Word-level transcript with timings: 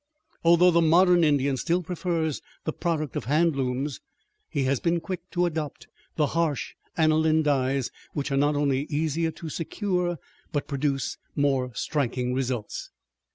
Although 0.43 0.71
the 0.71 0.81
modern 0.81 1.23
Indian 1.23 1.57
still 1.57 1.83
prefers 1.83 2.41
the 2.63 2.73
product 2.73 3.15
of 3.15 3.25
hand 3.25 3.55
looms, 3.55 4.01
he 4.49 4.63
has 4.63 4.79
been 4.79 4.99
quick 4.99 5.29
to 5.29 5.45
adopt 5.45 5.85
the 6.15 6.25
harsh 6.33 6.73
aniline 6.97 7.43
dyes, 7.43 7.91
which 8.13 8.31
are 8.31 8.37
not 8.37 8.55
only 8.55 8.85
easier 8.89 9.29
to 9.29 9.47
secure, 9.47 10.17
but 10.51 10.67
produce 10.67 11.19
more 11.35 11.71
striking 11.75 12.33
results. 12.33 12.89